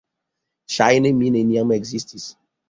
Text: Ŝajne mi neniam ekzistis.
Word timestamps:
Ŝajne 0.75 1.11
mi 1.19 1.29
neniam 1.37 1.75
ekzistis. 1.77 2.27